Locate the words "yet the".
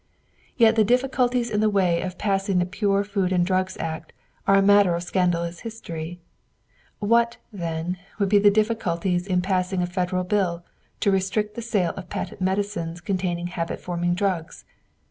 0.57-0.83